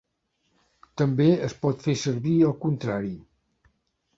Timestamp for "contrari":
2.65-3.17